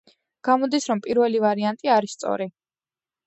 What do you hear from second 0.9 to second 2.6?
რომ პირველი ვარიანტი არის სწორი.